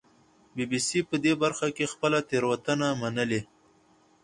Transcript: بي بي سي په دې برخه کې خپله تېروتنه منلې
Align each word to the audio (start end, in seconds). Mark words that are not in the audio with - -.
بي 0.55 0.63
بي 0.71 0.79
سي 0.87 0.99
په 1.09 1.15
دې 1.23 1.33
برخه 1.43 1.67
کې 1.75 1.91
خپله 1.93 2.19
تېروتنه 2.29 2.87
منلې 3.01 3.41